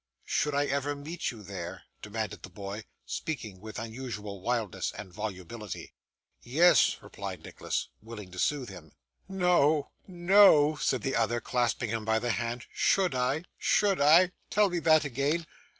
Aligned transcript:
'Should 0.25 0.55
I 0.55 0.65
ever 0.65 0.95
meet 0.95 1.29
you 1.29 1.43
there?' 1.43 1.83
demanded 2.01 2.41
the 2.41 2.49
boy, 2.49 2.85
speaking 3.05 3.59
with 3.59 3.77
unusual 3.77 4.41
wildness 4.41 4.91
and 4.93 5.13
volubility. 5.13 5.93
'Yes,' 6.41 6.97
replied 7.03 7.43
Nicholas, 7.43 7.87
willing 8.01 8.31
to 8.31 8.39
soothe 8.39 8.69
him. 8.69 8.93
'No, 9.29 9.91
no!' 10.07 10.75
said 10.77 11.03
the 11.03 11.15
other, 11.15 11.39
clasping 11.39 11.91
him 11.91 12.03
by 12.03 12.17
the 12.17 12.31
hand. 12.31 12.65
'Should 12.73 13.13
I 13.13 13.43
should 13.59 14.01
I 14.01 14.31
tell 14.49 14.71
me 14.71 14.79
that 14.79 15.05
again. 15.05 15.45